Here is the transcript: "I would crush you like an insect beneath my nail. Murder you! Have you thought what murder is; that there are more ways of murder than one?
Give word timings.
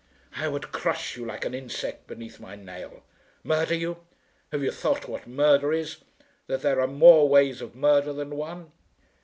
"I 0.35 0.47
would 0.47 0.71
crush 0.71 1.15
you 1.15 1.27
like 1.27 1.45
an 1.45 1.53
insect 1.53 2.07
beneath 2.07 2.39
my 2.39 2.55
nail. 2.55 3.03
Murder 3.43 3.75
you! 3.75 3.97
Have 4.51 4.63
you 4.63 4.71
thought 4.71 5.07
what 5.07 5.27
murder 5.27 5.71
is; 5.71 5.97
that 6.47 6.63
there 6.63 6.81
are 6.81 6.87
more 6.87 7.29
ways 7.29 7.61
of 7.61 7.75
murder 7.75 8.11
than 8.11 8.31
one? 8.35 8.71